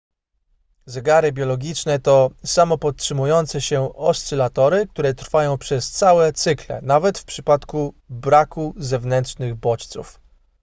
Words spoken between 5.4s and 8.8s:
przez całe cykle nawet w przypadku braku